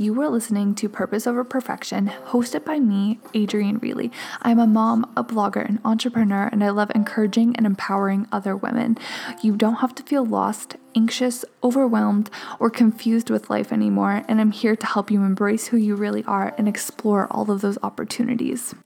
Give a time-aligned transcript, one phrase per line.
[0.00, 4.12] You are listening to Purpose Over Perfection, hosted by me, Adrienne Reilly.
[4.42, 8.96] I'm a mom, a blogger, an entrepreneur, and I love encouraging and empowering other women.
[9.42, 12.30] You don't have to feel lost, anxious, overwhelmed,
[12.60, 16.22] or confused with life anymore, and I'm here to help you embrace who you really
[16.26, 18.76] are and explore all of those opportunities.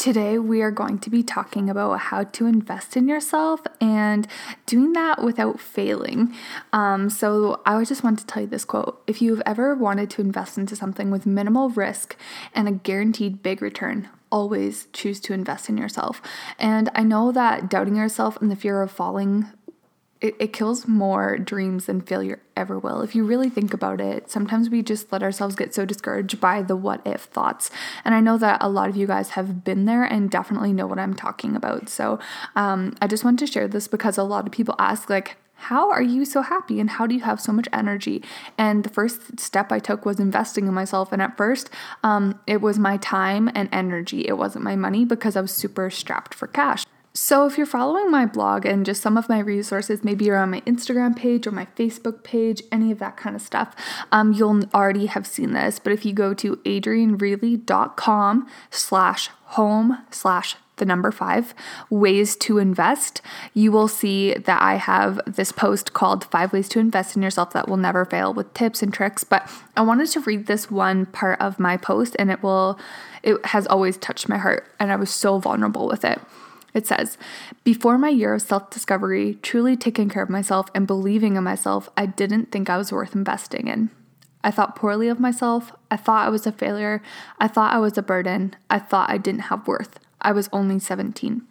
[0.00, 4.26] Today, we are going to be talking about how to invest in yourself and
[4.64, 6.34] doing that without failing.
[6.72, 10.22] Um, so, I just want to tell you this quote If you've ever wanted to
[10.22, 12.16] invest into something with minimal risk
[12.54, 16.22] and a guaranteed big return, always choose to invest in yourself.
[16.58, 19.48] And I know that doubting yourself and the fear of falling
[20.20, 23.00] it, it kills more dreams than failure ever will.
[23.00, 26.62] If you really think about it, sometimes we just let ourselves get so discouraged by
[26.62, 27.70] the what if thoughts.
[28.04, 30.86] And I know that a lot of you guys have been there and definitely know
[30.86, 31.88] what I'm talking about.
[31.88, 32.18] So
[32.54, 35.90] um, I just want to share this because a lot of people ask, like, how
[35.90, 38.22] are you so happy and how do you have so much energy?
[38.56, 41.12] And the first step I took was investing in myself.
[41.12, 41.68] And at first,
[42.02, 45.90] um, it was my time and energy, it wasn't my money because I was super
[45.90, 46.84] strapped for cash.
[47.12, 50.52] So, if you're following my blog and just some of my resources, maybe you're on
[50.52, 53.74] my Instagram page or my Facebook page, any of that kind of stuff,
[54.12, 55.80] um, you'll already have seen this.
[55.80, 61.52] But if you go to adriennereilly.com slash home slash the number five
[61.90, 63.20] ways to invest,
[63.54, 67.52] you will see that I have this post called Five Ways to Invest in Yourself
[67.52, 69.24] That Will Never Fail with tips and tricks.
[69.24, 72.78] But I wanted to read this one part of my post, and it will,
[73.24, 76.20] it has always touched my heart, and I was so vulnerable with it.
[76.72, 77.18] It says,
[77.64, 81.88] Before my year of self discovery, truly taking care of myself and believing in myself,
[81.96, 83.90] I didn't think I was worth investing in.
[84.42, 85.72] I thought poorly of myself.
[85.90, 87.02] I thought I was a failure.
[87.38, 88.56] I thought I was a burden.
[88.70, 89.98] I thought I didn't have worth.
[90.20, 91.42] I was only 17.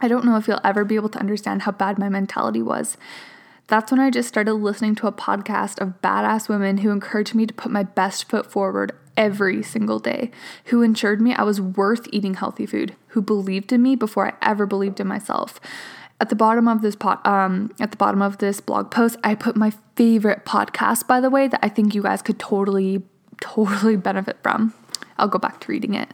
[0.00, 2.96] I don't know if you'll ever be able to understand how bad my mentality was.
[3.66, 7.46] That's when I just started listening to a podcast of badass women who encouraged me
[7.46, 10.30] to put my best foot forward every single day,
[10.66, 14.34] who ensured me I was worth eating healthy food, who believed in me before I
[14.40, 15.60] ever believed in myself.
[16.20, 19.34] At the bottom of this pot, um, at the bottom of this blog post, I
[19.34, 23.02] put my favorite podcast, by the way, that I think you guys could totally,
[23.40, 24.72] totally benefit from.
[25.18, 26.08] I'll go back to reading it.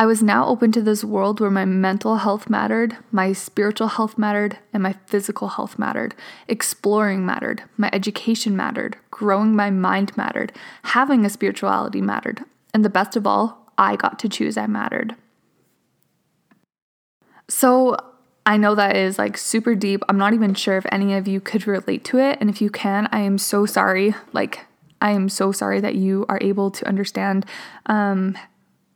[0.00, 4.16] I was now open to this world where my mental health mattered, my spiritual health
[4.16, 6.14] mattered, and my physical health mattered.
[6.46, 10.52] Exploring mattered, my education mattered, growing my mind mattered,
[10.84, 15.16] having a spirituality mattered, and the best of all, I got to choose I mattered.
[17.48, 17.96] So,
[18.46, 20.02] I know that is like super deep.
[20.08, 22.38] I'm not even sure if any of you could relate to it.
[22.40, 24.14] And if you can, I am so sorry.
[24.32, 24.64] Like,
[25.02, 27.44] I am so sorry that you are able to understand
[27.86, 28.38] um,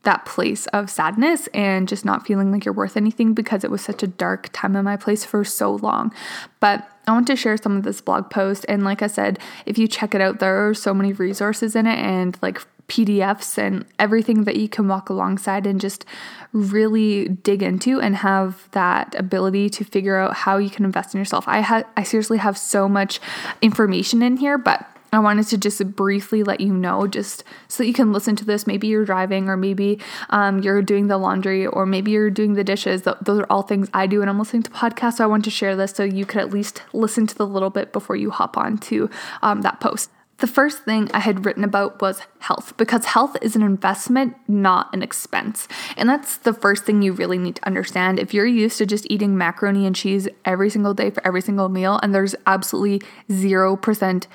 [0.03, 3.81] that place of sadness and just not feeling like you're worth anything because it was
[3.81, 6.13] such a dark time in my place for so long.
[6.59, 8.65] But I want to share some of this blog post.
[8.69, 11.87] And like I said, if you check it out, there are so many resources in
[11.87, 16.05] it and like PDFs and everything that you can walk alongside and just
[16.51, 21.19] really dig into and have that ability to figure out how you can invest in
[21.19, 21.47] yourself.
[21.47, 23.19] I had I seriously have so much
[23.61, 27.87] information in here, but I wanted to just briefly let you know, just so that
[27.87, 28.65] you can listen to this.
[28.67, 32.63] Maybe you're driving, or maybe um, you're doing the laundry, or maybe you're doing the
[32.63, 33.03] dishes.
[33.03, 35.17] Those are all things I do, and I'm listening to podcasts.
[35.17, 37.69] So I want to share this so you could at least listen to the little
[37.69, 39.09] bit before you hop on to
[39.41, 40.09] um, that post.
[40.43, 44.93] The first thing I had written about was health because health is an investment, not
[44.93, 45.67] an expense.
[45.95, 48.19] And that's the first thing you really need to understand.
[48.19, 51.69] If you're used to just eating macaroni and cheese every single day for every single
[51.69, 54.25] meal, and there's absolutely 0%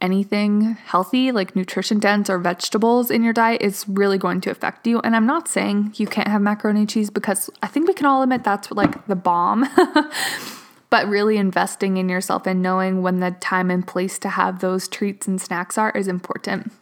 [0.00, 4.86] anything healthy, like nutrition dense or vegetables in your diet, is really going to affect
[4.86, 5.00] you.
[5.00, 8.06] And I'm not saying you can't have macaroni and cheese because I think we can
[8.06, 9.68] all admit that's like the bomb.
[10.90, 14.88] but really investing in yourself and knowing when the time and place to have those
[14.88, 16.72] treats and snacks are is important.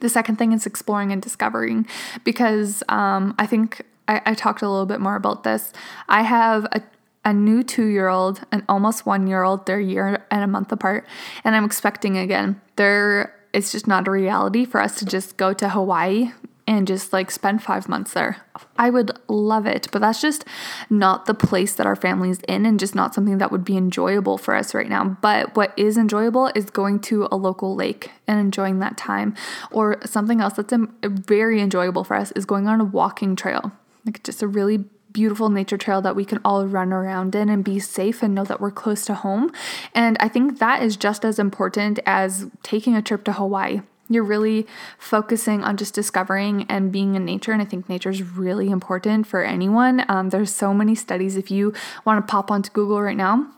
[0.00, 1.86] The second thing is exploring and discovering
[2.24, 5.72] because um, I think I, I talked a little bit more about this.
[6.08, 6.82] I have a
[7.24, 10.46] a new two year old, an almost one year old, they're a year and a
[10.46, 11.06] month apart,
[11.42, 12.60] and I'm expecting again.
[12.76, 16.32] There, it's just not a reality for us to just go to Hawaii
[16.66, 18.38] and just like spend five months there.
[18.76, 20.44] I would love it, but that's just
[20.88, 24.38] not the place that our family's in and just not something that would be enjoyable
[24.38, 25.16] for us right now.
[25.20, 29.34] But what is enjoyable is going to a local lake and enjoying that time.
[29.70, 33.72] Or something else that's um, very enjoyable for us is going on a walking trail,
[34.06, 37.64] like just a really beautiful nature trail that we can all run around in and
[37.64, 39.50] be safe and know that we're close to home.
[39.94, 43.80] And I think that is just as important as taking a trip to Hawaii.
[44.10, 44.66] You're really
[44.98, 47.52] focusing on just discovering and being in nature.
[47.52, 50.04] And I think nature is really important for anyone.
[50.08, 51.36] Um, there's so many studies.
[51.36, 51.72] If you
[52.04, 53.50] want to pop onto Google right now,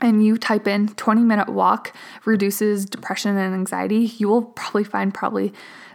[0.00, 5.14] and you type in 20 minute walk reduces depression and anxiety, you will probably find
[5.14, 5.52] probably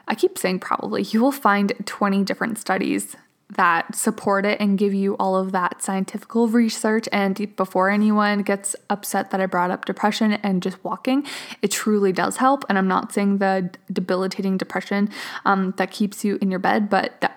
[0.07, 3.15] I keep saying probably, you will find 20 different studies
[3.55, 7.09] that support it and give you all of that scientific research.
[7.11, 11.25] And before anyone gets upset that I brought up depression and just walking,
[11.61, 12.63] it truly does help.
[12.69, 15.09] And I'm not saying the debilitating depression
[15.45, 17.35] um, that keeps you in your bed, but that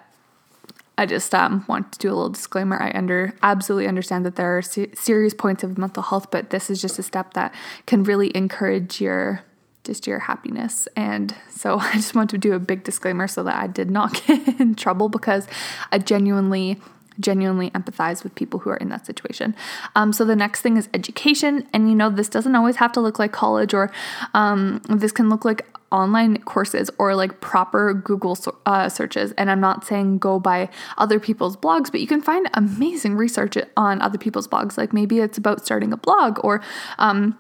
[0.99, 2.81] I just um, want to do a little disclaimer.
[2.81, 6.69] I under absolutely understand that there are se- serious points of mental health, but this
[6.69, 7.55] is just a step that
[7.87, 9.43] can really encourage your
[9.85, 10.89] just your happiness.
[10.97, 14.15] And so I just want to do a big disclaimer so that I did not
[14.27, 15.47] get in trouble because
[15.91, 16.81] I genuinely
[17.21, 19.55] genuinely empathize with people who are in that situation.
[19.95, 23.01] Um, so the next thing is education, and you know this doesn't always have to
[23.01, 23.93] look like college, or
[24.33, 28.37] um, this can look like online courses or like proper Google
[28.67, 29.33] uh, searches.
[29.33, 33.57] And I'm not saying go by other people's blogs, but you can find amazing research
[33.77, 34.79] on other people's blogs.
[34.79, 36.63] Like maybe it's about starting a blog or
[36.99, 37.39] um,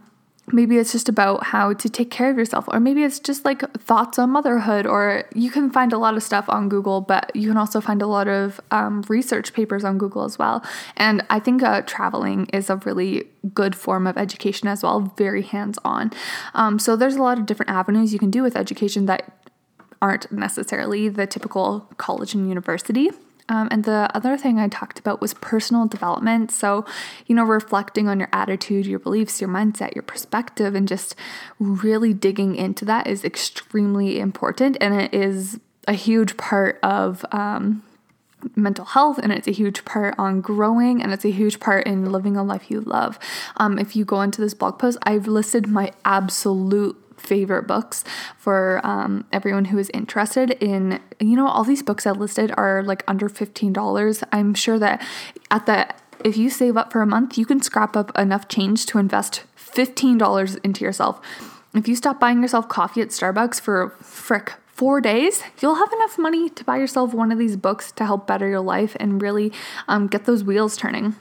[0.50, 3.60] maybe it's just about how to take care of yourself or maybe it's just like
[3.74, 7.48] thoughts on motherhood or you can find a lot of stuff on google but you
[7.48, 10.64] can also find a lot of um, research papers on google as well.
[10.96, 15.42] And i think uh, traveling is a really good form of education as well very
[15.42, 16.12] hands-on.
[16.54, 19.48] Um, so there's a lot of different avenues you can do with education that
[20.00, 23.10] aren't necessarily the typical college and university
[23.48, 26.50] um, and the other thing I talked about was personal development.
[26.50, 26.84] So,
[27.26, 31.14] you know, reflecting on your attitude, your beliefs, your mindset, your perspective, and just
[31.58, 34.76] really digging into that is extremely important.
[34.80, 37.82] And it is a huge part of, um,
[38.56, 42.10] mental health and it's a huge part on growing and it's a huge part in
[42.10, 43.16] living a life you love.
[43.56, 48.04] Um, if you go into this blog post, I've listed my absolute favorite books
[48.36, 52.82] for um, everyone who is interested in you know all these books i listed are
[52.82, 55.04] like under $15 i'm sure that
[55.50, 55.88] at the
[56.24, 59.44] if you save up for a month you can scrap up enough change to invest
[59.56, 61.20] $15 into yourself
[61.74, 66.18] if you stop buying yourself coffee at starbucks for frick four days, you'll have enough
[66.18, 69.52] money to buy yourself one of these books to help better your life and really
[69.86, 71.14] um, get those wheels turning.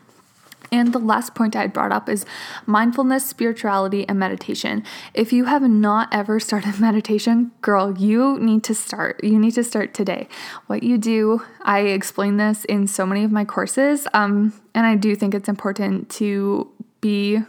[0.74, 2.26] And the last point I brought up is
[2.66, 4.86] mindfulness, spirituality, and meditation.
[5.14, 9.22] If you have not ever started meditation, girl, you need to start.
[9.22, 10.30] You need to start today.
[10.68, 14.96] What you do, I explain this in so many of my courses, um, and I
[14.96, 16.72] do think it's important to
[17.02, 17.40] be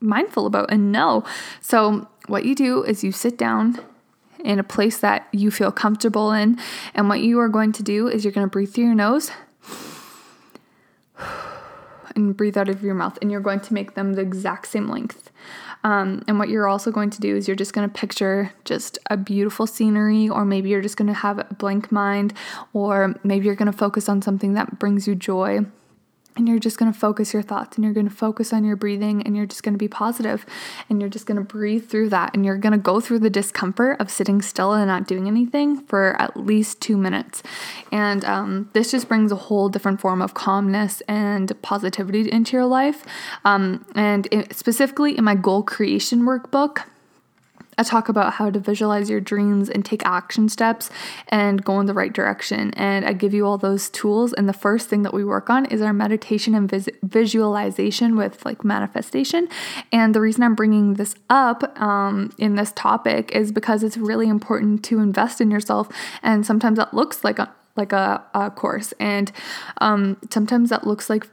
[0.00, 1.22] mindful about and know.
[1.60, 3.78] So, what you do is you sit down
[4.44, 6.58] in a place that you feel comfortable in,
[6.94, 9.30] and what you are going to do is you're going to breathe through your nose
[12.16, 14.88] and breathe out of your mouth, and you're going to make them the exact same
[14.88, 15.30] length.
[15.84, 18.98] Um, and what you're also going to do is you're just going to picture just
[19.08, 22.32] a beautiful scenery, or maybe you're just going to have a blank mind,
[22.72, 25.64] or maybe you're going to focus on something that brings you joy
[26.36, 28.76] and you're just going to focus your thoughts and you're going to focus on your
[28.76, 30.44] breathing and you're just going to be positive
[30.88, 33.30] and you're just going to breathe through that and you're going to go through the
[33.30, 37.42] discomfort of sitting still and not doing anything for at least two minutes.
[37.90, 42.66] And um, this just brings a whole different form of calmness and positivity into your
[42.66, 43.04] life.
[43.44, 46.84] Um, and it, specifically in my goal creation workbook
[47.78, 50.90] I talk about how to visualize your dreams and take action steps
[51.28, 52.72] and go in the right direction.
[52.74, 54.32] And I give you all those tools.
[54.32, 58.44] And the first thing that we work on is our meditation and vis- visualization with
[58.44, 59.48] like manifestation.
[59.92, 64.28] And the reason I'm bringing this up um, in this topic is because it's really
[64.28, 65.88] important to invest in yourself.
[66.22, 69.30] And sometimes that looks like a like a, a course, and
[69.82, 71.28] um, sometimes that looks like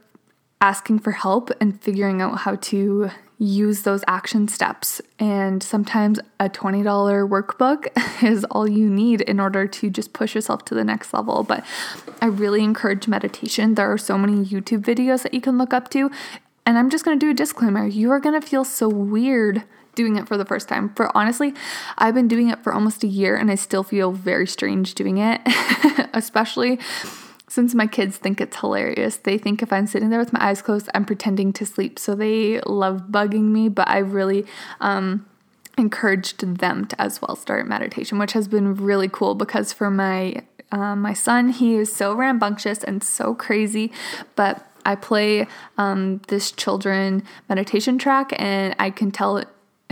[0.60, 3.10] asking for help and figuring out how to
[3.44, 5.00] use those action steps.
[5.18, 6.84] And sometimes a $20
[7.28, 11.42] workbook is all you need in order to just push yourself to the next level.
[11.42, 11.64] But
[12.20, 13.74] I really encourage meditation.
[13.74, 16.10] There are so many YouTube videos that you can look up to.
[16.66, 20.26] And I'm just to do a disclaimer you are to feel so weird doing it
[20.26, 20.92] for the first time.
[20.94, 21.54] For honestly,
[21.98, 25.18] I've been doing it for almost a year and I still feel very strange doing
[25.18, 25.40] it,
[26.12, 26.78] especially
[27.54, 30.60] since my kids think it's hilarious, they think if I'm sitting there with my eyes
[30.60, 32.00] closed, I'm pretending to sleep.
[32.00, 34.44] So they love bugging me, but I really
[34.80, 35.24] um,
[35.78, 40.42] encouraged them to as well start meditation, which has been really cool because for my
[40.72, 43.92] uh, my son, he is so rambunctious and so crazy,
[44.34, 45.46] but I play
[45.78, 49.44] um, this children meditation track, and I can tell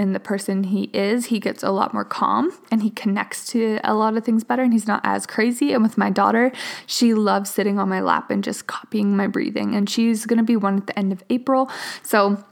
[0.02, 3.78] and the person he is, he gets a lot more calm and he connects to
[3.84, 5.72] a lot of things better and he's not as crazy.
[5.72, 6.52] And with my daughter,
[6.86, 9.74] she loves sitting on my lap and just copying my breathing.
[9.74, 11.70] And she's going to be one at the end of April.
[12.02, 12.44] So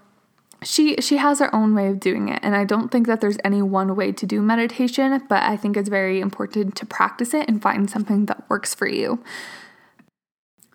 [0.63, 3.39] she she has her own way of doing it and i don't think that there's
[3.45, 7.49] any one way to do meditation but i think it's very important to practice it
[7.49, 9.23] and find something that works for you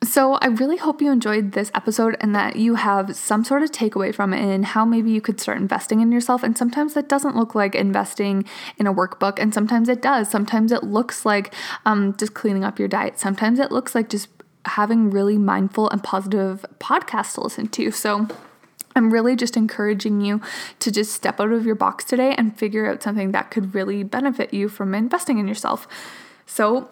[0.06, 3.72] So, I really hope you enjoyed this episode and that you have some sort of
[3.72, 6.44] takeaway from it and how maybe you could start investing in yourself.
[6.44, 8.46] And sometimes that doesn't look like investing
[8.78, 10.30] in a workbook, and sometimes it does.
[10.30, 11.54] Sometimes it looks like
[11.86, 13.20] um, just cleaning up your diet.
[13.20, 14.30] Sometimes it looks like just
[14.66, 17.90] having really mindful and positive podcasts to listen to.
[17.92, 18.28] So,
[18.96, 20.40] I'm really just encouraging you
[20.80, 24.04] to just step out of your box today and figure out something that could really
[24.04, 25.88] benefit you from investing in yourself.
[26.46, 26.90] So,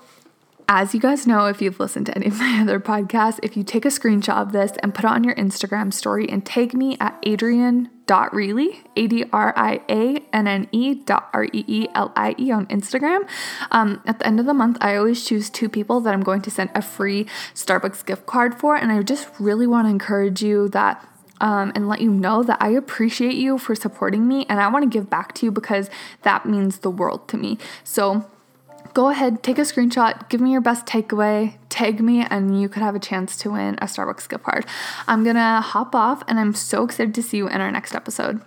[0.67, 3.63] as you guys know, if you've listened to any of my other podcasts, if you
[3.63, 6.97] take a screenshot of this and put it on your Instagram story and tag me
[6.99, 12.11] at adrianne.reelie, A D R I A N N E dot R E E L
[12.15, 13.27] I E on Instagram.
[13.71, 16.41] Um, at the end of the month, I always choose two people that I'm going
[16.43, 18.75] to send a free Starbucks gift card for.
[18.75, 21.07] And I just really want to encourage you that
[21.41, 24.83] um, and let you know that I appreciate you for supporting me and I want
[24.83, 25.89] to give back to you because
[26.21, 27.57] that means the world to me.
[27.83, 28.29] So
[28.93, 32.83] go ahead, take a screenshot, give me your best takeaway, tag me, and you could
[32.83, 34.65] have a chance to win a Starbucks gift card.
[35.07, 38.41] I'm gonna hop off and I'm so excited to see you in our next episode.